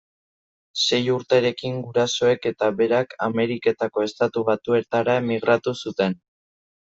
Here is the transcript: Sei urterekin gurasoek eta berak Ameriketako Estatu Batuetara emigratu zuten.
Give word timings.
Sei 0.85 0.99
urterekin 1.15 1.75
gurasoek 1.89 2.47
eta 2.51 2.69
berak 2.79 3.13
Ameriketako 3.27 4.07
Estatu 4.07 4.45
Batuetara 4.47 5.19
emigratu 5.25 5.75
zuten. 5.83 6.17